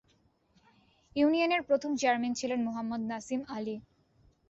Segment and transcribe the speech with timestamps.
[1.15, 3.75] ইউনিয়নের প্রথম চেয়ারম্যান ছিলেন মোহাম্মদ নাসিম আলী।